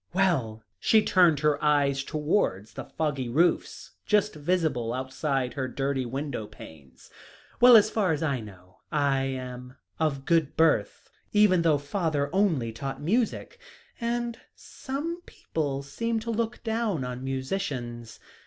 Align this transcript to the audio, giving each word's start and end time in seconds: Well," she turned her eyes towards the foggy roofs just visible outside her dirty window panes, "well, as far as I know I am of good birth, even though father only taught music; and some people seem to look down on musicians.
Well," 0.13 0.63
she 0.79 1.03
turned 1.03 1.41
her 1.41 1.63
eyes 1.63 2.03
towards 2.03 2.73
the 2.73 2.85
foggy 2.85 3.29
roofs 3.29 3.91
just 4.03 4.33
visible 4.33 4.95
outside 4.95 5.53
her 5.53 5.67
dirty 5.67 6.07
window 6.07 6.47
panes, 6.47 7.11
"well, 7.59 7.77
as 7.77 7.91
far 7.91 8.11
as 8.11 8.23
I 8.23 8.39
know 8.39 8.79
I 8.91 9.25
am 9.25 9.75
of 9.99 10.25
good 10.25 10.57
birth, 10.57 11.11
even 11.33 11.61
though 11.61 11.77
father 11.77 12.33
only 12.33 12.71
taught 12.73 12.99
music; 12.99 13.59
and 13.99 14.39
some 14.55 15.21
people 15.27 15.83
seem 15.83 16.19
to 16.21 16.31
look 16.31 16.63
down 16.63 17.03
on 17.03 17.23
musicians. 17.23 18.19